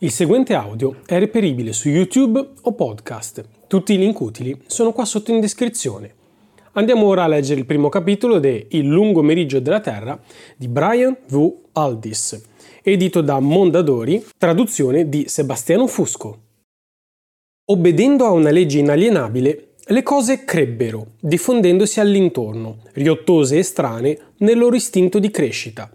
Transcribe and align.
Il 0.00 0.10
seguente 0.10 0.52
audio 0.52 0.96
è 1.06 1.18
reperibile 1.18 1.72
su 1.72 1.88
YouTube 1.88 2.50
o 2.60 2.72
podcast. 2.74 3.42
Tutti 3.66 3.94
i 3.94 3.96
link 3.96 4.20
utili 4.20 4.54
sono 4.66 4.92
qua 4.92 5.06
sotto 5.06 5.30
in 5.32 5.40
descrizione. 5.40 6.12
Andiamo 6.72 7.06
ora 7.06 7.24
a 7.24 7.26
leggere 7.26 7.60
il 7.60 7.64
primo 7.64 7.88
capitolo 7.88 8.38
de 8.38 8.66
Il 8.72 8.86
lungo 8.86 9.22
meriggio 9.22 9.58
della 9.58 9.80
Terra 9.80 10.20
di 10.54 10.68
Brian 10.68 11.16
V. 11.28 11.50
Aldis, 11.72 12.38
edito 12.82 13.22
da 13.22 13.40
Mondadori, 13.40 14.22
traduzione 14.36 15.08
di 15.08 15.28
Sebastiano 15.28 15.86
Fusco. 15.86 16.40
Obbedendo 17.64 18.26
a 18.26 18.32
una 18.32 18.50
legge 18.50 18.80
inalienabile, 18.80 19.68
le 19.82 20.02
cose 20.02 20.44
crebbero, 20.44 21.12
diffondendosi 21.20 22.00
all'intorno, 22.00 22.80
riottose 22.92 23.56
e 23.56 23.62
strane 23.62 24.18
nel 24.40 24.58
loro 24.58 24.76
istinto 24.76 25.18
di 25.18 25.30
crescita. 25.30 25.90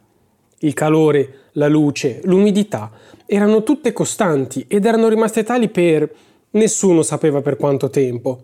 Il 0.64 0.74
calore, 0.74 1.50
la 1.54 1.68
luce, 1.68 2.20
l'umidità 2.24 2.92
erano 3.26 3.64
tutte 3.64 3.94
costanti 3.94 4.66
ed 4.68 4.86
erano 4.86 5.08
rimaste 5.08 5.44
tali 5.44 5.70
per 5.70 6.08
nessuno 6.52 7.02
sapeva 7.02 7.42
per 7.42 7.58
quanto 7.58 7.90
tempo. 7.90 8.44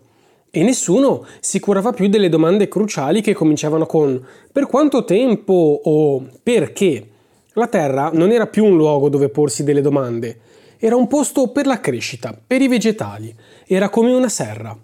E 0.50 0.62
nessuno 0.64 1.24
si 1.38 1.60
curava 1.60 1.92
più 1.92 2.08
delle 2.08 2.28
domande 2.28 2.66
cruciali 2.66 3.20
che 3.20 3.34
cominciavano 3.34 3.86
con 3.86 4.20
per 4.50 4.66
quanto 4.66 5.04
tempo 5.04 5.80
o 5.84 6.26
perché. 6.42 7.06
La 7.52 7.68
Terra 7.68 8.10
non 8.12 8.32
era 8.32 8.48
più 8.48 8.64
un 8.64 8.76
luogo 8.76 9.08
dove 9.08 9.28
porsi 9.28 9.62
delle 9.62 9.80
domande, 9.80 10.40
era 10.78 10.96
un 10.96 11.06
posto 11.06 11.48
per 11.48 11.66
la 11.66 11.80
crescita, 11.80 12.36
per 12.44 12.62
i 12.62 12.68
vegetali, 12.68 13.32
era 13.66 13.88
come 13.90 14.12
una 14.12 14.28
serra. 14.28 14.76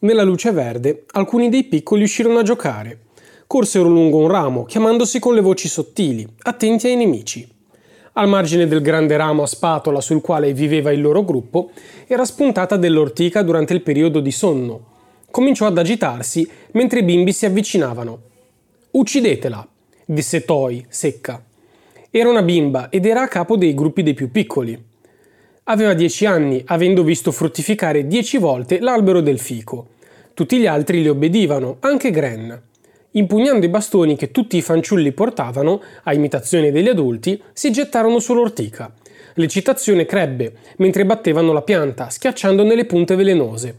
Nella 0.00 0.22
luce 0.24 0.50
verde 0.50 1.04
alcuni 1.12 1.48
dei 1.48 1.64
piccoli 1.64 2.02
uscirono 2.02 2.38
a 2.38 2.42
giocare 2.42 2.98
corsero 3.50 3.88
lungo 3.88 4.18
un 4.18 4.28
ramo, 4.28 4.62
chiamandosi 4.62 5.18
con 5.18 5.34
le 5.34 5.40
voci 5.40 5.66
sottili, 5.66 6.24
attenti 6.42 6.86
ai 6.86 6.94
nemici. 6.94 7.44
Al 8.12 8.28
margine 8.28 8.68
del 8.68 8.80
grande 8.80 9.16
ramo 9.16 9.42
a 9.42 9.46
spatola 9.46 10.00
sul 10.00 10.20
quale 10.20 10.52
viveva 10.52 10.92
il 10.92 11.00
loro 11.00 11.24
gruppo, 11.24 11.72
era 12.06 12.24
spuntata 12.24 12.76
dell'ortica 12.76 13.42
durante 13.42 13.72
il 13.72 13.82
periodo 13.82 14.20
di 14.20 14.30
sonno. 14.30 14.84
Cominciò 15.32 15.66
ad 15.66 15.76
agitarsi 15.76 16.48
mentre 16.74 17.00
i 17.00 17.02
bimbi 17.02 17.32
si 17.32 17.44
avvicinavano. 17.44 18.20
Uccidetela, 18.92 19.66
disse 20.04 20.44
Toi, 20.44 20.86
secca. 20.88 21.42
Era 22.08 22.28
una 22.28 22.42
bimba 22.42 22.88
ed 22.88 23.04
era 23.04 23.22
a 23.22 23.28
capo 23.28 23.56
dei 23.56 23.74
gruppi 23.74 24.04
dei 24.04 24.14
più 24.14 24.30
piccoli. 24.30 24.80
Aveva 25.64 25.94
dieci 25.94 26.24
anni, 26.24 26.62
avendo 26.66 27.02
visto 27.02 27.32
fruttificare 27.32 28.06
dieci 28.06 28.38
volte 28.38 28.78
l'albero 28.78 29.20
del 29.20 29.40
fico. 29.40 29.88
Tutti 30.34 30.56
gli 30.56 30.66
altri 30.66 31.02
le 31.02 31.08
obbedivano, 31.08 31.78
anche 31.80 32.12
Gren. 32.12 32.68
Impugnando 33.12 33.66
i 33.66 33.68
bastoni 33.68 34.16
che 34.16 34.30
tutti 34.30 34.56
i 34.56 34.62
fanciulli 34.62 35.10
portavano, 35.10 35.82
a 36.04 36.14
imitazione 36.14 36.70
degli 36.70 36.88
adulti, 36.88 37.42
si 37.52 37.72
gettarono 37.72 38.20
sull'ortica. 38.20 38.92
L'eccitazione 39.34 40.06
crebbe 40.06 40.52
mentre 40.76 41.04
battevano 41.04 41.52
la 41.52 41.62
pianta, 41.62 42.08
schiacciandone 42.08 42.74
le 42.74 42.84
punte 42.84 43.16
velenose. 43.16 43.78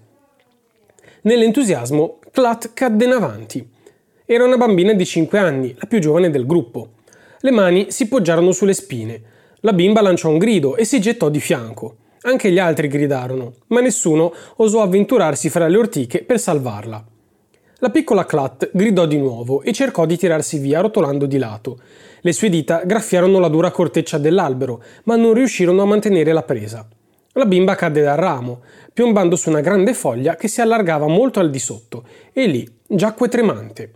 Nell'entusiasmo, 1.22 2.20
Clat 2.32 2.74
cadde 2.74 3.06
in 3.06 3.12
avanti. 3.12 3.70
Era 4.26 4.44
una 4.44 4.58
bambina 4.58 4.92
di 4.94 5.06
5 5.06 5.38
anni, 5.40 5.76
la 5.78 5.88
più 5.88 6.00
giovane 6.00 6.30
del 6.30 6.46
gruppo. 6.46 6.90
Le 7.40 7.52
mani 7.52 7.88
si 7.90 8.08
poggiarono 8.08 8.52
sulle 8.52 8.74
spine. 8.74 9.22
La 9.62 9.74
bimba 9.74 10.02
lanciò 10.02 10.30
un 10.30 10.40
grido 10.40 10.76
e 10.76 10.84
si 10.84 11.00
gettò 11.00 11.30
di 11.30 11.40
fianco. 11.40 11.96
Anche 12.24 12.52
gli 12.52 12.60
altri 12.60 12.88
gridarono, 12.88 13.54
ma 13.68 13.80
nessuno 13.80 14.34
osò 14.58 14.82
avventurarsi 14.82 15.50
fra 15.50 15.68
le 15.68 15.78
ortiche 15.78 16.24
per 16.24 16.40
salvarla. 16.40 17.06
La 17.84 17.90
piccola 17.90 18.28
Clat 18.28 18.70
gridò 18.74 19.08
di 19.08 19.18
nuovo 19.18 19.64
e 19.64 19.74
cercò 19.74 20.06
di 20.06 20.16
tirarsi 20.16 20.60
via 20.60 20.82
rotolando 20.82 21.26
di 21.26 21.40
lato. 21.40 21.80
Le 22.22 22.32
sue 22.32 22.48
dita 22.48 22.84
graffiarono 22.86 23.40
la 23.40 23.48
dura 23.48 23.72
corteccia 23.72 24.20
dell'albero, 24.20 24.84
ma 25.06 25.16
non 25.16 25.34
riuscirono 25.34 25.82
a 25.82 25.86
mantenere 25.86 26.32
la 26.32 26.44
presa. 26.44 26.88
La 27.32 27.46
bimba 27.48 27.74
cadde 27.74 28.04
dal 28.04 28.18
ramo, 28.18 28.62
piombando 28.94 29.36
su 29.36 29.50
una 29.50 29.62
grande 29.62 29.96
foglia 29.96 30.36
che 30.36 30.48
si 30.48 30.62
allargava 30.62 31.08
molto 31.08 31.40
al 31.40 31.50
di 31.50 31.58
sotto, 31.58 32.06
e 32.32 32.46
lì 32.46 32.72
giacque 32.86 33.30
tremante. 33.30 33.92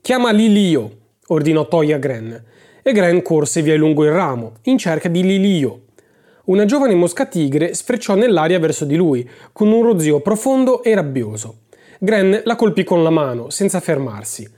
Chiama 0.00 0.30
Lilio, 0.30 0.90
ordinò 1.26 1.66
Toy 1.66 1.90
a 1.90 1.98
Gren, 1.98 2.44
e 2.80 2.92
Gren 2.92 3.22
corse 3.22 3.60
via 3.60 3.74
lungo 3.74 4.04
il 4.04 4.12
ramo, 4.12 4.52
in 4.62 4.78
cerca 4.78 5.08
di 5.08 5.24
Lilio. 5.24 5.86
Una 6.44 6.64
giovane 6.64 6.94
mosca 6.94 7.26
tigre 7.26 7.74
sfrecciò 7.74 8.14
nell'aria 8.14 8.60
verso 8.60 8.84
di 8.84 8.94
lui, 8.94 9.28
con 9.52 9.66
un 9.66 9.82
rozio 9.82 10.20
profondo 10.20 10.84
e 10.84 10.94
rabbioso. 10.94 11.62
Gren 12.02 12.40
la 12.44 12.56
colpì 12.56 12.82
con 12.82 13.02
la 13.02 13.10
mano, 13.10 13.50
senza 13.50 13.78
fermarsi. 13.78 14.48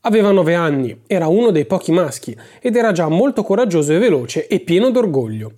Aveva 0.00 0.30
nove 0.30 0.54
anni, 0.54 1.02
era 1.06 1.26
uno 1.26 1.50
dei 1.50 1.66
pochi 1.66 1.92
maschi 1.92 2.34
ed 2.58 2.74
era 2.74 2.92
già 2.92 3.06
molto 3.08 3.42
coraggioso 3.42 3.92
e 3.92 3.98
veloce 3.98 4.46
e 4.46 4.60
pieno 4.60 4.90
d'orgoglio. 4.90 5.52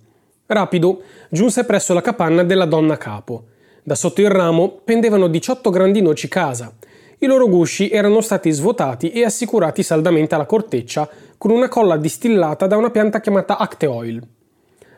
Rapido, 0.47 1.01
giunse 1.29 1.63
presso 1.63 1.93
la 1.93 2.01
capanna 2.01 2.43
della 2.43 2.65
donna 2.65 2.97
capo. 2.97 3.45
Da 3.81 3.95
sotto 3.95 4.19
il 4.19 4.29
ramo 4.29 4.81
pendevano 4.83 5.27
18 5.29 5.69
grandi 5.69 6.01
noci 6.01 6.27
casa. 6.27 6.73
I 7.19 7.25
loro 7.25 7.47
gusci 7.47 7.89
erano 7.89 8.19
stati 8.19 8.51
svuotati 8.51 9.11
e 9.11 9.23
assicurati 9.23 9.81
saldamente 9.81 10.35
alla 10.35 10.45
corteccia 10.45 11.07
con 11.37 11.51
una 11.51 11.69
colla 11.69 11.95
distillata 11.95 12.67
da 12.67 12.75
una 12.75 12.89
pianta 12.89 13.21
chiamata 13.21 13.57
Acte 13.57 13.85
Oil. 13.85 14.21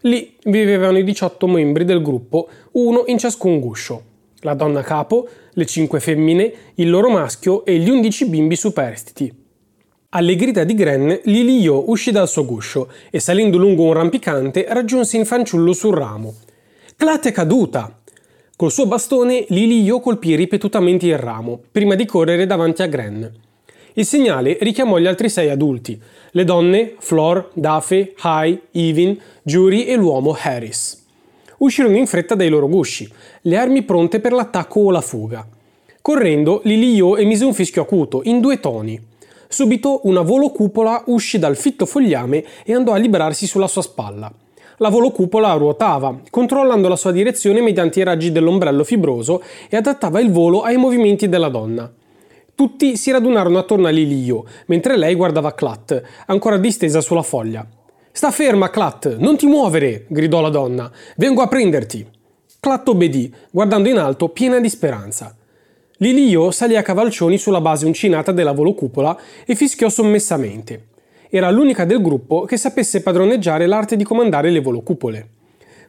Lì 0.02 0.38
vivevano 0.46 0.98
i 0.98 1.04
18 1.04 1.46
membri 1.46 1.86
del 1.86 2.02
gruppo, 2.02 2.50
uno 2.72 3.04
in 3.06 3.20
ciascun 3.20 3.60
guscio 3.60 4.10
la 4.42 4.54
donna 4.54 4.82
capo, 4.82 5.28
le 5.54 5.66
cinque 5.66 6.00
femmine, 6.00 6.52
il 6.76 6.90
loro 6.90 7.10
maschio 7.10 7.66
e 7.66 7.78
gli 7.78 7.90
undici 7.90 8.28
bimbi 8.28 8.56
superstiti. 8.56 9.40
Alle 10.10 10.36
grida 10.36 10.64
di 10.64 10.74
Gren, 10.74 11.22
Lilio 11.24 11.90
uscì 11.90 12.12
dal 12.12 12.28
suo 12.28 12.46
guscio 12.46 12.92
e 13.10 13.20
salendo 13.20 13.58
lungo 13.58 13.84
un 13.84 13.94
rampicante 13.94 14.66
raggiunse 14.68 15.18
il 15.18 15.26
fanciullo 15.26 15.74
sul 15.74 15.96
ramo. 15.96 16.36
Clat 16.98 17.28
è 17.28 17.32
caduta! 17.32 17.98
Col 18.56 18.72
suo 18.72 18.86
bastone 18.86 19.46
Lilio 19.50 20.00
colpì 20.00 20.36
ripetutamente 20.36 21.08
il 21.08 21.18
ramo, 21.18 21.62
prima 21.72 21.96
di 21.96 22.06
correre 22.06 22.46
davanti 22.46 22.82
a 22.82 22.88
Gren. 22.88 23.32
Il 23.94 24.06
segnale 24.06 24.58
richiamò 24.62 24.98
gli 24.98 25.08
altri 25.08 25.30
sei 25.30 25.50
adulti, 25.50 26.00
le 26.32 26.44
donne 26.44 26.96
Flor, 27.00 27.50
Dafe, 27.54 28.14
Hai, 28.20 28.60
Evin, 28.72 29.18
Jury 29.44 29.84
e 29.84 29.96
l'uomo 29.96 30.36
Harris 30.40 31.01
uscirono 31.62 31.98
in 31.98 32.08
fretta 32.08 32.36
dai 32.36 32.50
loro 32.50 32.68
gusci, 32.68 33.12
le 33.42 33.58
armi 33.58 33.84
pronte 33.84 34.20
per 34.20 34.34
l'attacco 34.34 34.82
o 34.82 34.92
la 34.92 35.02
fuga. 35.02 35.48
Correndo, 36.02 36.62
Lilio 36.64 37.18
emise 37.18 37.46
un 37.46 37.54
fischio 37.54 37.82
acuto, 37.82 38.22
in 38.24 38.40
due 38.40 38.60
toni. 38.60 39.00
Subito 39.48 40.02
una 40.04 40.22
volocupola 40.22 41.04
uscì 41.08 41.38
dal 41.38 41.58
fitto 41.58 41.86
fogliame 41.86 42.44
e 42.64 42.74
andò 42.74 42.94
a 42.94 42.98
librarsi 42.98 43.46
sulla 43.46 43.68
sua 43.68 43.82
spalla. 43.82 44.32
La 44.78 44.90
volocupola 44.90 45.54
ruotava, 45.54 46.22
controllando 46.32 46.88
la 46.88 46.96
sua 46.96 47.12
direzione 47.12 47.62
mediante 47.62 48.00
i 48.00 48.04
raggi 48.04 48.32
dell'ombrello 48.32 48.84
fibroso 48.84 49.44
e 49.70 49.78
adattava 49.78 50.20
il 50.20 50.32
volo 50.32 50.62
ai 50.62 50.78
movimenti 50.78 51.30
della 51.30 51.50
donna. 51.50 51.92
Tutti 52.56 52.98
si 52.98 53.12
radunarono 53.12 53.60
attorno 53.60 53.88
a 53.88 53.92
Lilio, 53.92 54.46
mentre 54.66 54.98
lei 54.98 55.14
guardava 55.14 55.54
Clat, 55.54 56.02
ancora 56.26 56.58
distesa 56.58 57.02
sulla 57.02 57.22
foglia. 57.22 57.68
Sta 58.14 58.30
ferma, 58.30 58.70
Clat, 58.70 59.16
non 59.18 59.38
ti 59.38 59.48
muovere, 59.48 60.06
gridò 60.10 60.42
la 60.42 60.50
donna. 60.50 60.92
Vengo 61.16 61.42
a 61.42 61.48
prenderti. 61.48 62.06
Clat 62.60 62.88
obbedì, 62.90 63.34
guardando 63.50 63.88
in 63.88 63.98
alto, 63.98 64.28
piena 64.30 64.60
di 64.60 64.68
speranza. 64.68 65.34
Lilio 65.98 66.52
salì 66.52 66.76
a 66.76 66.82
cavalcioni 66.82 67.38
sulla 67.38 67.62
base 67.62 67.86
uncinata 67.86 68.34
della 68.34 68.52
volocupola 68.52 69.18
e 69.46 69.56
fischiò 69.56 69.88
sommessamente. 69.88 70.88
Era 71.30 71.50
l'unica 71.50 71.86
del 71.86 72.02
gruppo 72.02 72.42
che 72.44 72.58
sapesse 72.58 73.02
padroneggiare 73.02 73.66
l'arte 73.66 73.96
di 73.96 74.04
comandare 74.04 74.50
le 74.50 74.60
volocupole. 74.60 75.30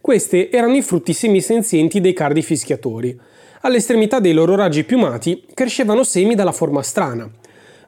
Queste 0.01 0.49
erano 0.49 0.77
i 0.77 0.83
frutti 0.83 1.13
semisenzienti 1.13 2.01
dei 2.01 2.13
cardi 2.13 2.43
fischiatori. 2.43 3.19
All'estremità 3.63 4.21
dei 4.21 4.33
loro 4.33 4.55
raggi 4.55 4.85
piumati 4.85 5.45
crescevano 5.53 6.05
semi 6.05 6.37
dalla 6.37 6.53
forma 6.53 6.83
strana, 6.83 7.29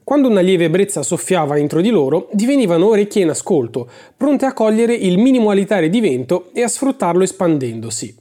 quando 0.04 0.28
una 0.28 0.42
lieve 0.42 0.68
brezza 0.68 1.02
soffiava 1.02 1.56
entro 1.56 1.80
di 1.80 1.88
loro, 1.88 2.28
divenivano 2.32 2.88
orecchie 2.88 3.22
in 3.22 3.30
ascolto, 3.30 3.88
pronte 4.14 4.44
a 4.44 4.52
cogliere 4.52 4.92
il 4.94 5.16
minimo 5.16 5.48
alitare 5.48 5.88
di 5.88 5.98
vento 6.00 6.50
e 6.52 6.62
a 6.62 6.68
sfruttarlo 6.68 7.22
espandendosi. 7.22 8.14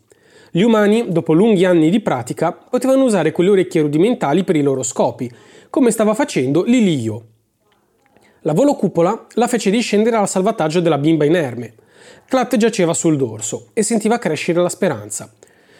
Gli 0.49 0.61
umani, 0.61 1.07
dopo 1.09 1.33
lunghi 1.33 1.65
anni 1.65 1.89
di 1.89 1.99
pratica, 1.99 2.53
potevano 2.53 3.03
usare 3.03 3.33
quelle 3.33 3.49
orecchie 3.49 3.81
rudimentali 3.81 4.45
per 4.45 4.55
i 4.55 4.61
loro 4.61 4.81
scopi, 4.81 5.29
come 5.69 5.91
stava 5.91 6.13
facendo 6.13 6.63
Lilio. 6.63 7.25
La 8.43 8.53
volocupola 8.53 9.27
la 9.33 9.47
fece 9.47 9.69
discendere 9.69 10.15
al 10.15 10.29
salvataggio 10.29 10.79
della 10.79 10.97
bimba 10.97 11.25
inerme. 11.25 11.73
Clat 12.29 12.55
giaceva 12.55 12.93
sul 12.93 13.17
dorso 13.17 13.69
e 13.73 13.83
sentiva 13.83 14.19
crescere 14.19 14.61
la 14.61 14.69
speranza. 14.69 15.33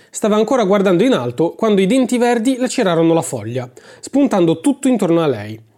Stava 0.10 0.36
ancora 0.36 0.66
guardando 0.66 1.04
in 1.04 1.14
alto 1.14 1.54
quando 1.54 1.80
i 1.80 1.88
denti 1.88 2.18
verdi 2.18 2.58
lacerarono 2.58 3.14
la 3.14 3.22
foglia, 3.22 3.72
spuntando 4.02 4.60
tutto 4.60 4.90
intorno 4.90 5.22
a 5.22 5.28
lei. 5.28 5.72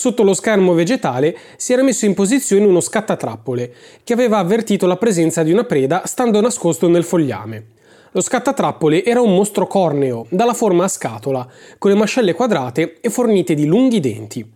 Sotto 0.00 0.22
lo 0.22 0.32
schermo 0.32 0.72
vegetale 0.72 1.36
si 1.56 1.74
era 1.74 1.82
messo 1.82 2.06
in 2.06 2.14
posizione 2.14 2.64
uno 2.64 2.80
scattatrappole, 2.80 3.70
che 4.02 4.14
aveva 4.14 4.38
avvertito 4.38 4.86
la 4.86 4.96
presenza 4.96 5.42
di 5.42 5.52
una 5.52 5.64
preda 5.64 6.06
stando 6.06 6.40
nascosto 6.40 6.88
nel 6.88 7.04
fogliame. 7.04 7.66
Lo 8.12 8.22
scattatrappole 8.22 9.04
era 9.04 9.20
un 9.20 9.34
mostro 9.34 9.66
corneo, 9.66 10.24
dalla 10.30 10.54
forma 10.54 10.84
a 10.84 10.88
scatola, 10.88 11.46
con 11.76 11.90
le 11.90 11.98
mascelle 11.98 12.32
quadrate 12.32 12.96
e 13.02 13.10
fornite 13.10 13.52
di 13.52 13.66
lunghi 13.66 14.00
denti. 14.00 14.50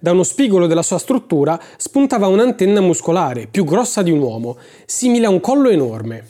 Da 0.00 0.10
uno 0.10 0.24
spigolo 0.24 0.66
della 0.66 0.82
sua 0.82 0.98
struttura 0.98 1.60
spuntava 1.76 2.26
un'antenna 2.26 2.80
muscolare, 2.80 3.46
più 3.46 3.62
grossa 3.62 4.02
di 4.02 4.10
un 4.10 4.18
uomo, 4.18 4.56
simile 4.84 5.26
a 5.26 5.30
un 5.30 5.38
collo 5.38 5.68
enorme. 5.68 6.26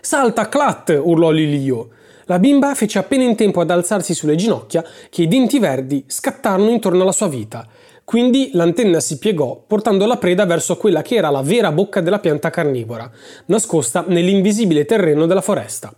Salta, 0.00 0.48
Clat! 0.48 1.00
urlò 1.00 1.30
Lilio. 1.30 1.90
La 2.28 2.40
bimba 2.40 2.74
fece 2.74 2.98
appena 2.98 3.22
in 3.22 3.36
tempo 3.36 3.60
ad 3.60 3.70
alzarsi 3.70 4.12
sulle 4.12 4.34
ginocchia 4.34 4.84
che 5.10 5.22
i 5.22 5.28
denti 5.28 5.60
verdi 5.60 6.04
scattarono 6.08 6.70
intorno 6.70 7.02
alla 7.02 7.12
sua 7.12 7.28
vita. 7.28 7.66
Quindi 8.04 8.50
l'antenna 8.52 8.98
si 8.98 9.18
piegò, 9.18 9.62
portando 9.64 10.06
la 10.06 10.16
preda 10.16 10.44
verso 10.44 10.76
quella 10.76 11.02
che 11.02 11.14
era 11.14 11.30
la 11.30 11.42
vera 11.42 11.70
bocca 11.70 12.00
della 12.00 12.18
pianta 12.18 12.50
carnivora, 12.50 13.08
nascosta 13.46 14.04
nell'invisibile 14.08 14.84
terreno 14.84 15.26
della 15.26 15.40
foresta. 15.40 15.94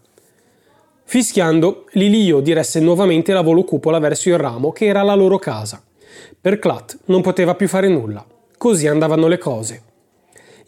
Fischiando, 1.04 1.86
Lilio 1.92 2.40
diresse 2.40 2.80
nuovamente 2.80 3.32
la 3.32 3.40
volo 3.40 3.64
cupola 3.64 3.98
verso 3.98 4.28
il 4.28 4.36
ramo 4.36 4.70
che 4.70 4.84
era 4.84 5.02
la 5.02 5.14
loro 5.14 5.38
casa. 5.38 5.82
Per 6.38 6.58
Clat 6.58 6.98
non 7.06 7.22
poteva 7.22 7.54
più 7.54 7.68
fare 7.68 7.88
nulla. 7.88 8.24
Così 8.58 8.86
andavano 8.86 9.28
le 9.28 9.38
cose. 9.38 9.82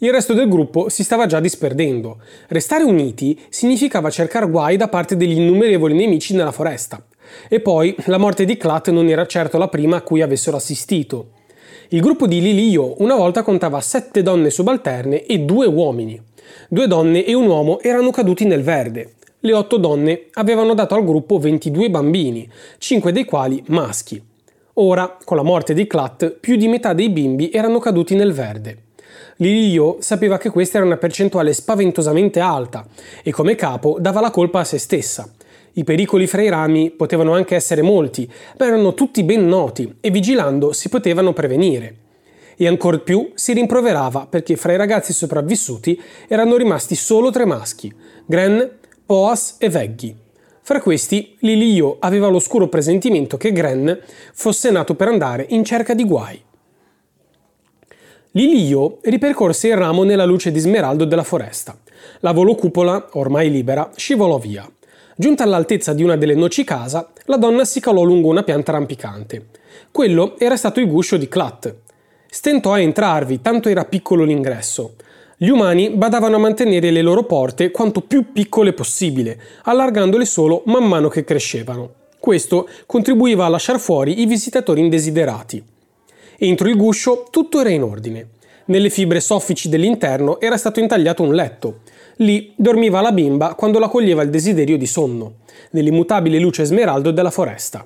Il 0.03 0.11
resto 0.11 0.33
del 0.33 0.49
gruppo 0.49 0.89
si 0.89 1.03
stava 1.03 1.27
già 1.27 1.39
disperdendo. 1.39 2.17
Restare 2.47 2.83
uniti 2.83 3.39
significava 3.49 4.09
cercare 4.09 4.49
guai 4.49 4.75
da 4.75 4.87
parte 4.87 5.15
degli 5.15 5.37
innumerevoli 5.37 5.93
nemici 5.93 6.33
nella 6.33 6.51
foresta. 6.51 7.05
E 7.47 7.59
poi 7.59 7.95
la 8.05 8.17
morte 8.17 8.43
di 8.43 8.57
Clat 8.57 8.89
non 8.89 9.07
era 9.09 9.27
certo 9.27 9.59
la 9.59 9.67
prima 9.67 9.97
a 9.97 10.01
cui 10.01 10.23
avessero 10.23 10.57
assistito. 10.57 11.33
Il 11.89 12.01
gruppo 12.01 12.25
di 12.25 12.41
Lilio 12.41 12.95
una 13.03 13.13
volta 13.13 13.43
contava 13.43 13.79
sette 13.79 14.23
donne 14.23 14.49
subalterne 14.49 15.23
e 15.23 15.41
due 15.41 15.67
uomini. 15.67 16.19
Due 16.67 16.87
donne 16.87 17.23
e 17.23 17.35
un 17.35 17.45
uomo 17.45 17.79
erano 17.79 18.09
caduti 18.09 18.45
nel 18.45 18.63
verde. 18.63 19.17
Le 19.41 19.53
otto 19.53 19.77
donne 19.77 20.29
avevano 20.33 20.73
dato 20.73 20.95
al 20.95 21.05
gruppo 21.05 21.37
22 21.37 21.91
bambini, 21.91 22.49
cinque 22.79 23.11
dei 23.11 23.25
quali 23.25 23.63
maschi. 23.67 24.19
Ora, 24.75 25.15
con 25.23 25.37
la 25.37 25.43
morte 25.43 25.75
di 25.75 25.85
Clat, 25.85 26.31
più 26.31 26.55
di 26.55 26.67
metà 26.67 26.93
dei 26.93 27.11
bimbi 27.11 27.51
erano 27.51 27.77
caduti 27.77 28.15
nel 28.15 28.33
verde. 28.33 28.89
Lilio 29.41 29.97
sapeva 30.01 30.37
che 30.37 30.51
questa 30.51 30.77
era 30.77 30.85
una 30.85 30.97
percentuale 30.97 31.51
spaventosamente 31.53 32.39
alta 32.39 32.85
e 33.23 33.31
come 33.31 33.55
capo 33.55 33.97
dava 33.99 34.21
la 34.21 34.29
colpa 34.29 34.59
a 34.59 34.63
se 34.63 34.77
stessa. 34.77 35.27
I 35.73 35.83
pericoli 35.83 36.27
fra 36.27 36.43
i 36.43 36.49
rami 36.49 36.91
potevano 36.91 37.33
anche 37.33 37.55
essere 37.55 37.81
molti, 37.81 38.31
ma 38.59 38.67
erano 38.67 38.93
tutti 38.93 39.23
ben 39.23 39.47
noti 39.47 39.95
e 39.99 40.11
vigilando 40.11 40.73
si 40.73 40.89
potevano 40.89 41.33
prevenire. 41.33 41.95
E 42.55 42.67
ancor 42.67 43.01
più 43.01 43.31
si 43.33 43.53
rimproverava 43.53 44.27
perché 44.29 44.55
fra 44.57 44.73
i 44.73 44.77
ragazzi 44.77 45.11
sopravvissuti 45.11 45.99
erano 46.27 46.55
rimasti 46.55 46.93
solo 46.93 47.31
tre 47.31 47.45
maschi, 47.45 47.91
Gren, 48.27 48.69
Poas 49.03 49.55
e 49.57 49.69
Veggi. 49.69 50.15
Fra 50.61 50.79
questi, 50.79 51.35
Lilio 51.39 51.97
aveva 51.99 52.27
l'oscuro 52.27 52.67
presentimento 52.67 53.37
che 53.37 53.51
Gren 53.51 53.99
fosse 54.33 54.69
nato 54.69 54.93
per 54.93 55.07
andare 55.07 55.47
in 55.49 55.65
cerca 55.65 55.95
di 55.95 56.05
guai. 56.05 56.39
Lilio 58.33 58.99
ripercorse 59.01 59.67
il 59.67 59.75
ramo 59.75 60.03
nella 60.03 60.23
luce 60.23 60.51
di 60.51 60.59
smeraldo 60.59 61.03
della 61.03 61.23
foresta. 61.23 61.77
La 62.21 62.31
volocupola, 62.31 63.09
ormai 63.13 63.51
libera, 63.51 63.91
scivolò 63.93 64.37
via. 64.37 64.65
Giunta 65.17 65.43
all'altezza 65.43 65.91
di 65.91 66.01
una 66.01 66.15
delle 66.15 66.33
noci 66.33 66.63
casa, 66.63 67.11
la 67.25 67.35
donna 67.35 67.65
si 67.65 67.81
calò 67.81 68.03
lungo 68.03 68.29
una 68.29 68.43
pianta 68.43 68.71
rampicante. 68.71 69.47
Quello 69.91 70.39
era 70.39 70.55
stato 70.55 70.79
il 70.79 70.87
guscio 70.87 71.17
di 71.17 71.27
Clat. 71.27 71.75
Stentò 72.29 72.71
a 72.71 72.79
entrarvi, 72.79 73.41
tanto 73.41 73.67
era 73.67 73.83
piccolo 73.83 74.23
l'ingresso. 74.23 74.93
Gli 75.35 75.49
umani 75.49 75.89
badavano 75.89 76.37
a 76.37 76.39
mantenere 76.39 76.89
le 76.89 77.01
loro 77.01 77.23
porte 77.23 77.69
quanto 77.69 77.99
più 77.99 78.31
piccole 78.31 78.71
possibile, 78.71 79.41
allargandole 79.63 80.23
solo 80.23 80.63
man 80.67 80.85
mano 80.85 81.09
che 81.09 81.25
crescevano. 81.25 81.95
Questo 82.17 82.69
contribuiva 82.85 83.43
a 83.43 83.49
lasciare 83.49 83.77
fuori 83.77 84.21
i 84.21 84.25
visitatori 84.25 84.79
indesiderati. 84.79 85.70
Entro 86.43 86.67
il 86.69 86.75
guscio 86.75 87.27
tutto 87.29 87.59
era 87.59 87.69
in 87.69 87.83
ordine. 87.83 88.29
Nelle 88.65 88.89
fibre 88.89 89.19
soffici 89.19 89.69
dell'interno 89.69 90.39
era 90.39 90.57
stato 90.57 90.79
intagliato 90.79 91.21
un 91.21 91.35
letto. 91.35 91.81
Lì 92.15 92.51
dormiva 92.55 92.99
la 92.99 93.11
bimba 93.11 93.53
quando 93.53 93.77
la 93.77 93.87
coglieva 93.87 94.23
il 94.23 94.31
desiderio 94.31 94.75
di 94.75 94.87
sonno, 94.87 95.35
nell'immutabile 95.69 96.39
luce 96.39 96.63
smeraldo 96.63 97.11
della 97.11 97.29
foresta. 97.29 97.85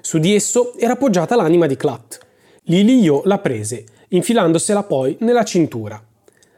Su 0.00 0.18
di 0.18 0.34
esso 0.34 0.76
era 0.76 0.94
appoggiata 0.94 1.36
l'anima 1.36 1.66
di 1.66 1.76
Clat. 1.76 2.18
Lilio 2.64 3.22
la 3.26 3.38
prese, 3.38 3.84
infilandosela 4.08 4.82
poi 4.82 5.16
nella 5.20 5.44
cintura. 5.44 6.02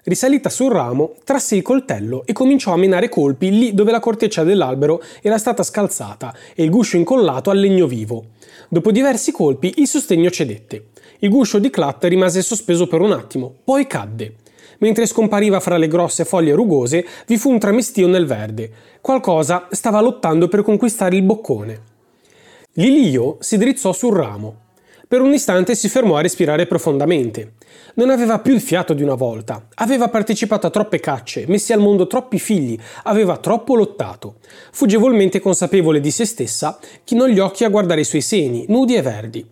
Risalita 0.04 0.48
sul 0.48 0.72
ramo, 0.72 1.16
trasse 1.22 1.54
il 1.54 1.60
coltello 1.60 2.22
e 2.24 2.32
cominciò 2.32 2.72
a 2.72 2.78
menare 2.78 3.10
colpi 3.10 3.50
lì 3.50 3.74
dove 3.74 3.90
la 3.90 4.00
corteccia 4.00 4.42
dell'albero 4.42 5.02
era 5.20 5.36
stata 5.36 5.62
scalzata 5.62 6.34
e 6.54 6.62
il 6.62 6.70
guscio 6.70 6.96
incollato 6.96 7.50
al 7.50 7.58
legno 7.58 7.86
vivo. 7.86 8.24
Dopo 8.68 8.90
diversi 8.90 9.32
colpi 9.32 9.74
il 9.76 9.86
sostegno 9.86 10.30
cedette. 10.30 10.88
Il 11.20 11.30
guscio 11.30 11.58
di 11.58 11.70
Clat 11.70 12.04
rimase 12.04 12.42
sospeso 12.42 12.86
per 12.86 13.00
un 13.00 13.12
attimo, 13.12 13.54
poi 13.64 13.86
cadde. 13.86 14.34
Mentre 14.78 15.06
scompariva 15.06 15.60
fra 15.60 15.76
le 15.76 15.88
grosse 15.88 16.24
foglie 16.24 16.52
rugose, 16.52 17.06
vi 17.26 17.38
fu 17.38 17.50
un 17.50 17.58
tramestio 17.58 18.06
nel 18.06 18.26
verde. 18.26 18.70
Qualcosa 19.00 19.68
stava 19.70 20.00
lottando 20.00 20.48
per 20.48 20.62
conquistare 20.62 21.16
il 21.16 21.22
boccone. 21.22 21.80
Lilio 22.74 23.38
si 23.40 23.56
drizzò 23.56 23.92
sul 23.92 24.14
ramo. 24.14 24.64
Per 25.08 25.20
un 25.20 25.32
istante 25.32 25.74
si 25.74 25.88
fermò 25.88 26.16
a 26.16 26.20
respirare 26.20 26.66
profondamente. 26.66 27.52
Non 27.94 28.10
aveva 28.10 28.40
più 28.40 28.54
il 28.54 28.60
fiato 28.60 28.92
di 28.92 29.02
una 29.02 29.14
volta. 29.14 29.66
Aveva 29.74 30.08
partecipato 30.08 30.66
a 30.66 30.70
troppe 30.70 30.98
cacce, 30.98 31.44
messi 31.46 31.72
al 31.72 31.80
mondo 31.80 32.06
troppi 32.06 32.38
figli, 32.38 32.76
aveva 33.04 33.36
troppo 33.36 33.76
lottato. 33.76 34.36
Fuggevolmente 34.72 35.40
consapevole 35.40 36.00
di 36.00 36.10
se 36.10 36.24
stessa, 36.24 36.78
chinò 37.04 37.26
gli 37.26 37.38
occhi 37.38 37.64
a 37.64 37.68
guardare 37.68 38.00
i 38.00 38.04
suoi 38.04 38.20
seni, 38.20 38.64
nudi 38.68 38.96
e 38.96 39.02
verdi 39.02 39.46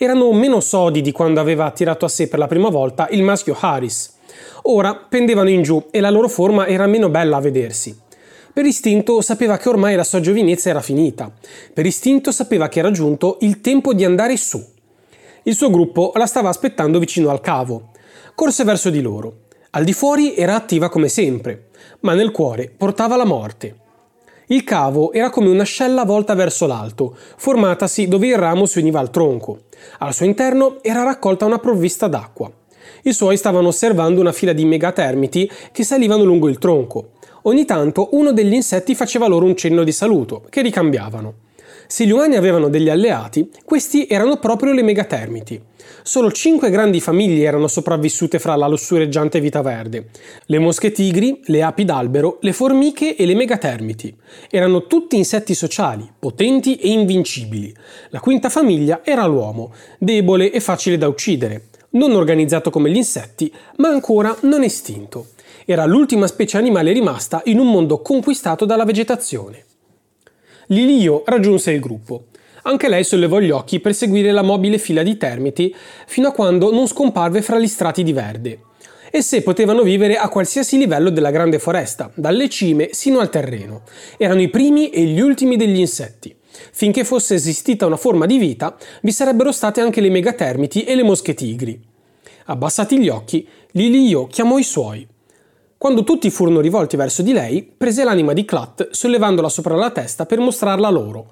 erano 0.00 0.32
meno 0.32 0.60
sodi 0.60 1.00
di 1.00 1.10
quando 1.10 1.40
aveva 1.40 1.64
attirato 1.64 2.04
a 2.04 2.08
sé 2.08 2.28
per 2.28 2.38
la 2.38 2.46
prima 2.46 2.68
volta 2.68 3.08
il 3.10 3.22
maschio 3.24 3.56
Harris. 3.58 4.14
Ora 4.62 4.94
pendevano 4.94 5.48
in 5.48 5.62
giù 5.62 5.88
e 5.90 5.98
la 5.98 6.10
loro 6.10 6.28
forma 6.28 6.68
era 6.68 6.86
meno 6.86 7.08
bella 7.08 7.38
a 7.38 7.40
vedersi. 7.40 7.98
Per 8.52 8.64
istinto 8.64 9.20
sapeva 9.20 9.56
che 9.56 9.68
ormai 9.68 9.96
la 9.96 10.04
sua 10.04 10.20
giovinezza 10.20 10.70
era 10.70 10.80
finita. 10.80 11.32
Per 11.72 11.84
istinto 11.84 12.30
sapeva 12.30 12.68
che 12.68 12.78
era 12.78 12.92
giunto 12.92 13.38
il 13.40 13.60
tempo 13.60 13.92
di 13.92 14.04
andare 14.04 14.36
su. 14.36 14.64
Il 15.48 15.54
suo 15.54 15.70
gruppo 15.70 16.12
la 16.16 16.26
stava 16.26 16.50
aspettando 16.50 16.98
vicino 16.98 17.30
al 17.30 17.40
cavo. 17.40 17.88
Corse 18.34 18.64
verso 18.64 18.90
di 18.90 19.00
loro. 19.00 19.44
Al 19.70 19.82
di 19.82 19.94
fuori 19.94 20.34
era 20.34 20.54
attiva 20.54 20.90
come 20.90 21.08
sempre, 21.08 21.68
ma 22.00 22.12
nel 22.12 22.32
cuore 22.32 22.68
portava 22.68 23.16
la 23.16 23.24
morte. 23.24 23.76
Il 24.48 24.62
cavo 24.62 25.10
era 25.10 25.30
come 25.30 25.48
un'ascella 25.48 26.04
volta 26.04 26.34
verso 26.34 26.66
l'alto, 26.66 27.16
formatasi 27.38 28.08
dove 28.08 28.26
il 28.26 28.36
ramo 28.36 28.66
si 28.66 28.78
univa 28.78 29.00
al 29.00 29.08
tronco. 29.08 29.60
Al 30.00 30.12
suo 30.12 30.26
interno 30.26 30.82
era 30.82 31.02
raccolta 31.02 31.46
una 31.46 31.58
provvista 31.58 32.08
d'acqua. 32.08 32.52
I 33.04 33.12
suoi 33.14 33.38
stavano 33.38 33.68
osservando 33.68 34.20
una 34.20 34.32
fila 34.32 34.52
di 34.52 34.66
megatermiti 34.66 35.50
che 35.72 35.82
salivano 35.82 36.24
lungo 36.24 36.50
il 36.50 36.58
tronco. 36.58 37.12
Ogni 37.44 37.64
tanto 37.64 38.10
uno 38.12 38.32
degli 38.32 38.52
insetti 38.52 38.94
faceva 38.94 39.26
loro 39.26 39.46
un 39.46 39.56
cenno 39.56 39.82
di 39.82 39.92
saluto, 39.92 40.44
che 40.50 40.60
ricambiavano. 40.60 41.46
Se 41.90 42.04
gli 42.04 42.10
umani 42.10 42.36
avevano 42.36 42.68
degli 42.68 42.90
alleati, 42.90 43.48
questi 43.64 44.06
erano 44.06 44.36
proprio 44.36 44.74
le 44.74 44.82
megatermiti. 44.82 45.58
Solo 46.02 46.30
cinque 46.30 46.68
grandi 46.68 47.00
famiglie 47.00 47.46
erano 47.46 47.66
sopravvissute 47.66 48.38
fra 48.38 48.56
la 48.56 48.66
lussureggiante 48.66 49.40
vita 49.40 49.62
verde. 49.62 50.10
Le 50.44 50.58
mosche 50.58 50.92
tigri, 50.92 51.40
le 51.44 51.62
api 51.62 51.86
d'albero, 51.86 52.36
le 52.42 52.52
formiche 52.52 53.16
e 53.16 53.24
le 53.24 53.34
megatermiti. 53.34 54.14
Erano 54.50 54.86
tutti 54.86 55.16
insetti 55.16 55.54
sociali, 55.54 56.06
potenti 56.18 56.76
e 56.76 56.90
invincibili. 56.90 57.74
La 58.10 58.20
quinta 58.20 58.50
famiglia 58.50 59.00
era 59.02 59.24
l'uomo, 59.24 59.72
debole 59.98 60.52
e 60.52 60.60
facile 60.60 60.98
da 60.98 61.08
uccidere, 61.08 61.68
non 61.92 62.12
organizzato 62.12 62.68
come 62.68 62.90
gli 62.90 62.96
insetti, 62.96 63.50
ma 63.76 63.88
ancora 63.88 64.36
non 64.42 64.62
estinto. 64.62 65.28
Era 65.64 65.86
l'ultima 65.86 66.26
specie 66.26 66.58
animale 66.58 66.92
rimasta 66.92 67.40
in 67.46 67.58
un 67.58 67.70
mondo 67.70 68.02
conquistato 68.02 68.66
dalla 68.66 68.84
vegetazione. 68.84 69.64
Lilio 70.70 71.22
raggiunse 71.24 71.70
il 71.72 71.80
gruppo. 71.80 72.24
Anche 72.64 72.90
lei 72.90 73.02
sollevò 73.02 73.38
gli 73.40 73.48
occhi 73.48 73.80
per 73.80 73.94
seguire 73.94 74.32
la 74.32 74.42
mobile 74.42 74.76
fila 74.76 75.02
di 75.02 75.16
termiti 75.16 75.74
fino 76.06 76.28
a 76.28 76.32
quando 76.32 76.70
non 76.70 76.86
scomparve 76.86 77.40
fra 77.40 77.58
gli 77.58 77.66
strati 77.66 78.02
di 78.02 78.12
verde. 78.12 78.60
Esse 79.10 79.40
potevano 79.40 79.80
vivere 79.80 80.16
a 80.16 80.28
qualsiasi 80.28 80.76
livello 80.76 81.08
della 81.08 81.30
grande 81.30 81.58
foresta, 81.58 82.12
dalle 82.14 82.50
cime 82.50 82.90
sino 82.92 83.20
al 83.20 83.30
terreno. 83.30 83.84
Erano 84.18 84.42
i 84.42 84.50
primi 84.50 84.90
e 84.90 85.04
gli 85.04 85.20
ultimi 85.20 85.56
degli 85.56 85.78
insetti. 85.78 86.36
Finché 86.72 87.02
fosse 87.02 87.34
esistita 87.34 87.86
una 87.86 87.96
forma 87.96 88.26
di 88.26 88.36
vita, 88.36 88.76
vi 89.00 89.12
sarebbero 89.12 89.52
state 89.52 89.80
anche 89.80 90.02
le 90.02 90.10
megatermiti 90.10 90.84
e 90.84 90.94
le 90.94 91.02
mosche 91.02 91.32
tigri. 91.32 91.80
Abbassati 92.44 92.98
gli 92.98 93.08
occhi, 93.08 93.48
Lilio 93.70 94.26
chiamò 94.26 94.58
i 94.58 94.64
suoi. 94.64 95.06
Quando 95.78 96.02
tutti 96.02 96.28
furono 96.28 96.58
rivolti 96.58 96.96
verso 96.96 97.22
di 97.22 97.32
lei, 97.32 97.62
prese 97.62 98.02
l'anima 98.02 98.32
di 98.32 98.44
Clat 98.44 98.88
sollevandola 98.90 99.48
sopra 99.48 99.76
la 99.76 99.92
testa 99.92 100.26
per 100.26 100.40
mostrarla 100.40 100.90
loro. 100.90 101.30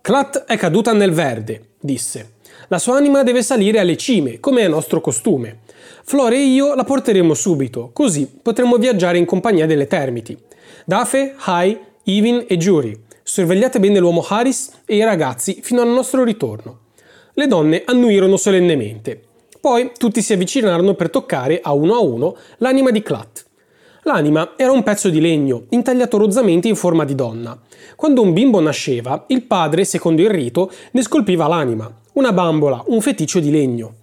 Clat 0.00 0.44
è 0.46 0.56
caduta 0.56 0.94
nel 0.94 1.12
verde, 1.12 1.72
disse. 1.78 2.36
La 2.68 2.78
sua 2.78 2.96
anima 2.96 3.22
deve 3.22 3.42
salire 3.42 3.78
alle 3.78 3.98
cime, 3.98 4.40
come 4.40 4.62
è 4.62 4.68
nostro 4.68 5.02
costume. 5.02 5.58
Flore 6.04 6.36
e 6.36 6.44
io 6.44 6.74
la 6.74 6.84
porteremo 6.84 7.34
subito, 7.34 7.90
così 7.92 8.26
potremo 8.40 8.76
viaggiare 8.76 9.18
in 9.18 9.26
compagnia 9.26 9.66
delle 9.66 9.86
termiti. 9.86 10.34
Dafe, 10.86 11.34
Hai, 11.36 11.78
Ivin 12.04 12.46
e 12.48 12.56
Jury, 12.56 12.98
sorvegliate 13.22 13.78
bene 13.78 13.98
l'uomo 13.98 14.24
Haris 14.26 14.70
e 14.86 14.96
i 14.96 15.04
ragazzi 15.04 15.58
fino 15.60 15.82
al 15.82 15.88
nostro 15.88 16.24
ritorno. 16.24 16.78
Le 17.34 17.46
donne 17.46 17.82
annuirono 17.84 18.38
solennemente. 18.38 19.20
Poi 19.60 19.90
tutti 19.98 20.22
si 20.22 20.32
avvicinarono 20.32 20.94
per 20.94 21.10
toccare, 21.10 21.60
a 21.62 21.74
uno 21.74 21.94
a 21.94 22.00
uno, 22.00 22.36
l'anima 22.58 22.90
di 22.90 23.02
Clat. 23.02 23.45
L'anima 24.06 24.52
era 24.54 24.70
un 24.70 24.84
pezzo 24.84 25.08
di 25.08 25.20
legno, 25.20 25.64
intagliato 25.70 26.16
rozzamente 26.16 26.68
in 26.68 26.76
forma 26.76 27.04
di 27.04 27.16
donna. 27.16 27.58
Quando 27.96 28.22
un 28.22 28.32
bimbo 28.32 28.60
nasceva, 28.60 29.24
il 29.26 29.42
padre, 29.42 29.84
secondo 29.84 30.22
il 30.22 30.30
rito, 30.30 30.70
ne 30.92 31.02
scolpiva 31.02 31.48
l'anima, 31.48 31.92
una 32.12 32.32
bambola, 32.32 32.84
un 32.86 33.00
feticcio 33.00 33.40
di 33.40 33.50
legno. 33.50 33.94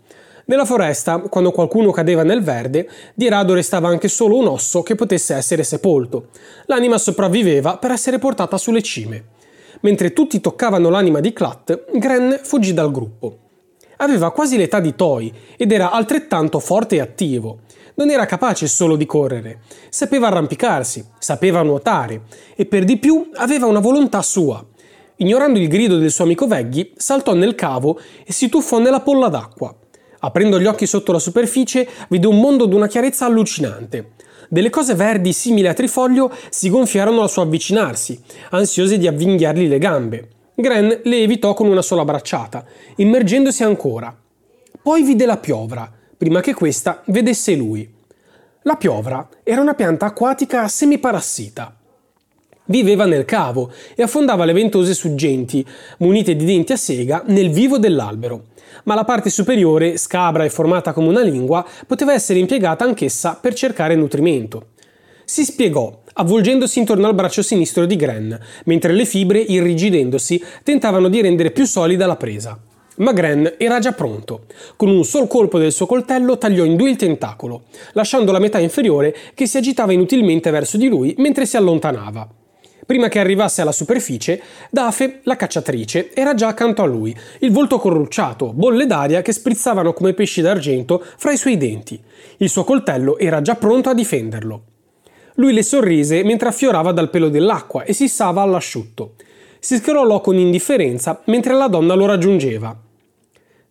Nella 0.48 0.66
foresta, 0.66 1.20
quando 1.20 1.52
qualcuno 1.52 1.92
cadeva 1.92 2.24
nel 2.24 2.44
verde, 2.44 2.90
di 3.14 3.30
rado 3.30 3.54
restava 3.54 3.88
anche 3.88 4.10
solo 4.10 4.36
un 4.36 4.48
osso 4.48 4.84
che 4.84 4.96
potesse 4.96 5.36
essere 5.36 5.64
sepolto. 5.64 6.28
L'anima 6.66 6.98
sopravviveva 6.98 7.78
per 7.78 7.92
essere 7.92 8.20
portata 8.20 8.58
sulle 8.58 8.82
cime. 8.82 9.28
Mentre 9.84 10.12
tutti 10.12 10.42
toccavano 10.42 10.90
l'anima 10.90 11.22
di 11.22 11.32
Clat, 11.32 11.86
Gren 11.94 12.42
fuggì 12.44 12.74
dal 12.74 12.92
gruppo. 12.92 13.38
Aveva 13.98 14.32
quasi 14.32 14.58
l'età 14.58 14.82
di 14.82 14.96
Toy 14.96 15.32
ed 15.56 15.72
era 15.72 15.92
altrettanto 15.92 16.60
forte 16.60 16.96
e 16.96 17.00
attivo. 17.00 17.60
Non 17.96 18.10
era 18.10 18.26
capace 18.26 18.68
solo 18.68 18.96
di 18.96 19.06
correre, 19.06 19.60
sapeva 19.90 20.28
arrampicarsi, 20.28 21.06
sapeva 21.20 21.62
nuotare 21.62 22.22
e 22.56 22.66
per 22.66 22.86
di 22.86 22.98
più 22.98 23.30
aveva 23.36 23.68
una 23.68 23.80
volontà 23.80 24.22
sua. 24.24 24.66
Ignorando 25.18 25.60
il 25.60 25.68
grido 25.68 25.98
del 25.98 26.10
suo 26.10 26.24
amico 26.24 26.48
Veggie, 26.48 26.92
saltò 26.96 27.34
nel 27.36 27.54
cavo 27.54 28.00
e 28.26 28.34
si 28.34 28.50
tuffò 28.50 28.80
nella 28.80 29.02
polla 29.02 29.28
d'acqua. 29.28 29.76
Aprendo 30.20 30.60
gli 30.60 30.66
occhi 30.66 30.88
sotto 30.88 31.12
la 31.12 31.20
superficie, 31.20 31.88
vide 32.10 32.26
un 32.26 32.40
mondo 32.40 32.66
d'una 32.66 32.88
chiarezza 32.88 33.26
allucinante. 33.26 34.14
Delle 34.50 34.72
cose 34.72 34.96
verdi 34.96 35.32
simili 35.32 35.68
a 35.68 35.74
trifoglio 35.74 36.32
si 36.50 36.70
gonfiarono 36.70 37.22
al 37.22 37.30
suo 37.30 37.44
avvicinarsi, 37.44 38.20
ansiose 38.52 38.98
di 38.98 39.06
avvinghiargli 39.06 39.68
le 39.68 39.78
gambe. 39.78 40.30
Gren 40.56 41.02
le 41.04 41.22
evitò 41.22 41.54
con 41.54 41.68
una 41.68 41.82
sola 41.82 42.06
bracciata, 42.06 42.66
immergendosi 42.96 43.64
ancora. 43.64 44.16
Poi 44.82 45.04
vide 45.04 45.26
la 45.26 45.38
piovra, 45.38 45.92
prima 46.24 46.40
che 46.40 46.54
questa 46.54 47.02
vedesse 47.08 47.54
lui. 47.54 47.86
La 48.62 48.76
piovra 48.76 49.28
era 49.44 49.60
una 49.60 49.74
pianta 49.74 50.06
acquatica 50.06 50.70
semiparassita. 50.70 51.76
Viveva 52.68 53.06
nel 53.06 53.26
cavo 53.26 53.74
e 53.94 54.04
affondava 54.04 54.46
le 54.46 54.54
ventose 54.54 54.94
suggenti, 54.94 55.68
munite 55.98 56.38
di 56.38 56.46
denti 56.46 56.72
a 56.72 56.78
sega, 56.78 57.24
nel 57.26 57.50
vivo 57.50 57.78
dell'albero 57.78 58.52
ma 58.86 58.96
la 58.96 59.04
parte 59.04 59.30
superiore, 59.30 59.98
scabra 59.98 60.44
e 60.44 60.50
formata 60.50 60.94
come 60.94 61.10
una 61.10 61.22
lingua, 61.22 61.66
poteva 61.86 62.12
essere 62.12 62.40
impiegata 62.40 62.84
anch'essa 62.84 63.38
per 63.40 63.54
cercare 63.54 63.96
nutrimento. 63.96 64.70
Si 65.24 65.46
spiegò, 65.46 66.02
avvolgendosi 66.14 66.80
intorno 66.80 67.06
al 67.06 67.14
braccio 67.14 67.44
sinistro 67.44 67.86
di 67.86 67.96
Gren, 67.96 68.38
mentre 68.66 68.94
le 68.94 69.06
fibre, 69.06 69.40
irrigidendosi, 69.40 70.44
tentavano 70.64 71.08
di 71.08 71.22
rendere 71.22 71.52
più 71.52 71.66
solida 71.66 72.08
la 72.08 72.16
presa. 72.16 72.60
Ma 72.98 73.12
Gren 73.12 73.56
era 73.58 73.80
già 73.80 73.92
pronto. 73.94 74.46
Con 74.76 74.90
un 74.90 75.04
sol 75.04 75.28
colpo 75.28 75.58
del 75.58 75.72
suo 75.72 75.86
coltello 75.88 76.38
tagliò 76.38 76.64
in 76.64 76.76
due 76.76 76.92
il 76.92 76.96
tentacolo, 76.96 77.64
lasciando 77.94 78.32
la 78.32 78.40
metà 78.40 78.60
inferiore 78.60 79.16
che 79.34 79.48
si 79.48 79.58
agitava 79.58 79.94
inutilmente 79.94 80.52
verso 80.52 80.78
di 80.78 80.88
lui 80.88 81.16
mentre 81.18 81.46
si 81.46 81.58
allontanava. 81.58 82.28
Prima 82.86 83.08
che 83.08 83.20
arrivasse 83.20 83.62
alla 83.62 83.72
superficie, 83.72 84.42
Dafe, 84.70 85.22
la 85.24 85.38
cacciatrice, 85.38 86.14
era 86.14 86.34
già 86.34 86.50
accanto 86.50 86.82
a 86.82 86.86
lui, 86.86 87.16
il 87.40 87.52
volto 87.52 87.80
corrucciato, 87.80 88.52
bolle 88.52 88.86
d'aria 88.86 89.22
che 89.22 89.32
sprizzavano 89.32 89.94
come 89.94 90.14
pesci 90.14 90.42
d'argento 90.42 91.04
fra 91.18 91.32
i 91.32 91.38
suoi 91.38 91.58
denti. 91.58 92.00
Il 92.38 92.50
suo 92.50 92.64
coltello 92.64 93.18
era 93.18 93.42
già 93.42 93.56
pronto 93.56 93.90
a 93.90 93.94
difenderlo. 93.94 94.64
Lui 95.36 95.54
le 95.54 95.64
sorrise 95.64 96.24
mentre 96.24 96.50
affiorava 96.50 96.92
dal 96.92 97.10
pelo 97.10 97.30
dell'acqua 97.30 97.84
e 97.84 97.94
si 97.94 98.08
ssava 98.08 98.42
all'asciutto. 98.42 99.14
Si 99.60 99.78
scrollò 99.78 100.20
con 100.20 100.38
indifferenza 100.38 101.22
mentre 101.26 101.54
la 101.54 101.70
donna 101.70 101.94
lo 101.94 102.06
raggiungeva. 102.06 102.83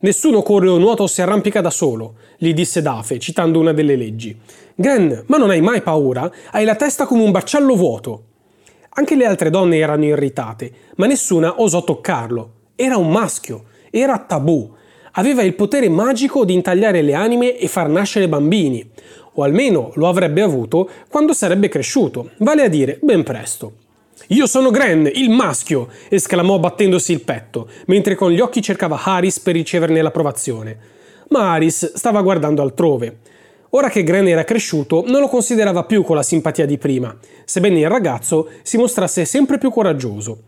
Nessuno 0.03 0.43
corre 0.43 0.69
o 0.69 0.79
nuota 0.79 1.05
o 1.05 1.07
si 1.07 1.23
arrampica 1.23 1.61
da 1.61 1.71
solo, 1.71 2.15
gli 2.37 2.53
disse 2.53 2.83
Dafe, 2.83 3.21
citando 3.21 3.61
una 3.61 3.73
delle 3.73 3.95
leggi. 3.95 4.37
Gren, 4.75 5.23
ma 5.27 5.37
non 5.37 5.51
hai 5.51 5.61
mai 5.61 5.81
paura? 5.81 6.29
Hai 6.51 6.65
la 6.65 6.75
testa 6.75 7.07
come 7.07 7.23
un 7.23 7.31
baccello 7.31 7.77
vuoto. 7.77 8.25
Anche 8.95 9.15
le 9.15 9.27
altre 9.27 9.49
donne 9.49 9.77
erano 9.77 10.05
irritate, 10.05 10.73
ma 10.97 11.07
nessuna 11.07 11.61
osò 11.63 11.85
toccarlo. 11.85 12.51
Era 12.75 12.97
un 12.97 13.11
maschio, 13.11 13.67
era 13.93 14.19
tabù. 14.19 14.75
Aveva 15.13 15.45
il 15.45 15.55
potere 15.55 15.89
magico 15.89 16.45
di 16.45 16.55
intagliare 16.55 17.01
le 17.01 17.15
anime 17.15 17.57
e 17.57 17.69
far 17.69 17.89
nascere 17.89 18.29
bambini, 18.29 18.85
o 19.35 19.45
almeno 19.45 19.93
lo 19.95 20.09
avrebbe 20.09 20.41
avuto 20.41 20.91
quando 21.09 21.33
sarebbe 21.33 21.69
cresciuto, 21.69 22.31
vale 22.39 22.65
a 22.65 22.69
dire 22.69 22.99
ben 23.01 23.23
presto. 23.23 23.82
Io 24.29 24.47
sono 24.47 24.71
Gren, 24.71 25.11
il 25.13 25.31
maschio! 25.31 25.89
esclamò 26.09 26.59
battendosi 26.59 27.13
il 27.13 27.23
petto, 27.23 27.69
mentre 27.87 28.15
con 28.15 28.31
gli 28.31 28.41
occhi 28.41 28.63
cercava 28.63 29.01
Haris 29.03 29.41
per 29.41 29.55
riceverne 29.55 30.01
l'approvazione. 30.01 30.79
Ma 31.29 31.53
Haris 31.53 31.95
stava 31.95 32.23
guardando 32.23 32.63
altrove. 32.63 33.19
Ora 33.71 33.89
che 33.89 34.03
Gren 34.03 34.29
era 34.29 34.45
cresciuto, 34.45 35.03
non 35.07 35.21
lo 35.21 35.29
considerava 35.29 35.85
più 35.85 36.03
con 36.03 36.15
la 36.15 36.23
simpatia 36.23 36.67
di 36.67 36.79
prima, 36.79 37.17
sebbene 37.45 37.81
il 37.81 37.89
ragazzo 37.89 38.49
si 38.63 38.77
mostrasse 38.77 39.25
sempre 39.25 39.59
più 39.59 39.71
coraggioso. 39.71 40.43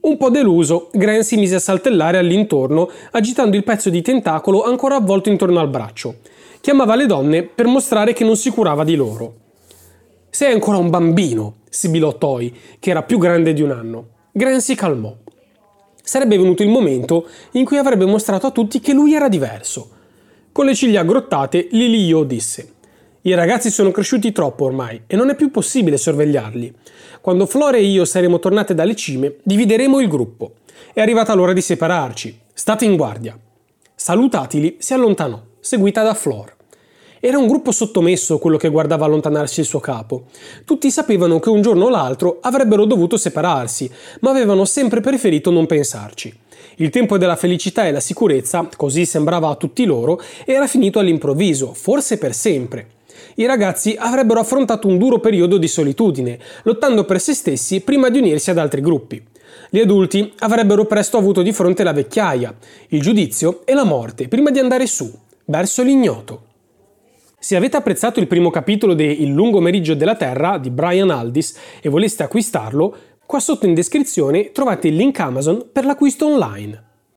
Un 0.00 0.16
po' 0.16 0.30
deluso, 0.30 0.88
Gren 0.92 1.22
si 1.22 1.36
mise 1.36 1.56
a 1.56 1.60
saltellare 1.60 2.18
all'intorno, 2.18 2.90
agitando 3.12 3.56
il 3.56 3.62
pezzo 3.62 3.88
di 3.88 4.02
tentacolo 4.02 4.64
ancora 4.64 4.96
avvolto 4.96 5.28
intorno 5.28 5.60
al 5.60 5.68
braccio. 5.68 6.16
Chiamava 6.60 6.96
le 6.96 7.06
donne 7.06 7.42
per 7.44 7.66
mostrare 7.66 8.12
che 8.12 8.24
non 8.24 8.36
si 8.36 8.50
curava 8.50 8.84
di 8.84 8.96
loro. 8.96 9.34
Sei 10.34 10.50
ancora 10.50 10.78
un 10.78 10.88
bambino, 10.88 11.56
sibilò 11.68 12.16
Toy, 12.16 12.50
che 12.78 12.88
era 12.88 13.02
più 13.02 13.18
grande 13.18 13.52
di 13.52 13.60
un 13.60 13.70
anno. 13.70 14.06
Gren 14.32 14.62
si 14.62 14.74
calmò. 14.74 15.14
Sarebbe 16.02 16.38
venuto 16.38 16.62
il 16.62 16.70
momento 16.70 17.28
in 17.50 17.66
cui 17.66 17.76
avrebbe 17.76 18.06
mostrato 18.06 18.46
a 18.46 18.50
tutti 18.50 18.80
che 18.80 18.94
lui 18.94 19.12
era 19.12 19.28
diverso. 19.28 19.90
Con 20.50 20.64
le 20.64 20.74
ciglia 20.74 21.00
aggrottate, 21.00 21.68
Lilio 21.72 22.22
disse 22.22 22.72
i 23.24 23.34
ragazzi 23.34 23.70
sono 23.70 23.90
cresciuti 23.90 24.32
troppo 24.32 24.64
ormai 24.64 25.02
e 25.06 25.16
non 25.16 25.28
è 25.28 25.34
più 25.34 25.50
possibile 25.50 25.98
sorvegliarli. 25.98 26.74
Quando 27.20 27.44
Flora 27.44 27.76
e 27.76 27.84
io 27.84 28.06
saremo 28.06 28.38
tornate 28.38 28.74
dalle 28.74 28.96
cime, 28.96 29.36
divideremo 29.42 30.00
il 30.00 30.08
gruppo. 30.08 30.54
È 30.94 31.02
arrivata 31.02 31.34
l'ora 31.34 31.52
di 31.52 31.60
separarci. 31.60 32.40
State 32.54 32.86
in 32.86 32.96
guardia. 32.96 33.38
Salutatili, 33.94 34.76
si 34.78 34.94
allontanò, 34.94 35.40
seguita 35.60 36.02
da 36.02 36.14
Flor. 36.14 36.56
Era 37.24 37.38
un 37.38 37.46
gruppo 37.46 37.70
sottomesso 37.70 38.38
quello 38.38 38.56
che 38.56 38.68
guardava 38.68 39.04
allontanarsi 39.04 39.60
il 39.60 39.66
suo 39.66 39.78
capo. 39.78 40.24
Tutti 40.64 40.90
sapevano 40.90 41.38
che 41.38 41.50
un 41.50 41.62
giorno 41.62 41.84
o 41.84 41.88
l'altro 41.88 42.38
avrebbero 42.40 42.84
dovuto 42.84 43.16
separarsi, 43.16 43.88
ma 44.22 44.30
avevano 44.30 44.64
sempre 44.64 45.00
preferito 45.00 45.52
non 45.52 45.66
pensarci. 45.66 46.36
Il 46.78 46.90
tempo 46.90 47.18
della 47.18 47.36
felicità 47.36 47.86
e 47.86 47.92
la 47.92 48.00
sicurezza, 48.00 48.68
così 48.76 49.06
sembrava 49.06 49.50
a 49.50 49.54
tutti 49.54 49.84
loro, 49.84 50.20
era 50.44 50.66
finito 50.66 50.98
all'improvviso, 50.98 51.74
forse 51.74 52.18
per 52.18 52.34
sempre. 52.34 52.88
I 53.36 53.46
ragazzi 53.46 53.94
avrebbero 53.96 54.40
affrontato 54.40 54.88
un 54.88 54.98
duro 54.98 55.20
periodo 55.20 55.58
di 55.58 55.68
solitudine, 55.68 56.40
lottando 56.64 57.04
per 57.04 57.20
se 57.20 57.34
stessi 57.34 57.82
prima 57.82 58.08
di 58.08 58.18
unirsi 58.18 58.50
ad 58.50 58.58
altri 58.58 58.80
gruppi. 58.80 59.24
Gli 59.70 59.78
adulti 59.78 60.32
avrebbero 60.40 60.86
presto 60.86 61.18
avuto 61.18 61.42
di 61.42 61.52
fronte 61.52 61.84
la 61.84 61.92
vecchiaia, 61.92 62.52
il 62.88 63.00
giudizio 63.00 63.60
e 63.64 63.74
la 63.74 63.84
morte 63.84 64.26
prima 64.26 64.50
di 64.50 64.58
andare 64.58 64.88
su, 64.88 65.08
verso 65.44 65.84
l'ignoto. 65.84 66.50
Se 67.42 67.56
avete 67.56 67.76
apprezzato 67.76 68.20
il 68.20 68.28
primo 68.28 68.50
capitolo 68.50 68.94
di 68.94 69.20
Il 69.22 69.30
lungo 69.30 69.58
meriggio 69.58 69.94
della 69.94 70.14
Terra 70.14 70.58
di 70.58 70.70
Brian 70.70 71.10
Aldis 71.10 71.58
e 71.80 71.88
voleste 71.88 72.22
acquistarlo, 72.22 72.96
Qua 73.32 73.40
sotto 73.40 73.64
in 73.64 73.72
descrizione 73.72 74.52
trovate 74.52 74.88
il 74.88 74.94
link 74.94 75.18
Amazon 75.18 75.70
per 75.72 75.86
l'acquisto 75.86 76.26
online. 76.26 76.91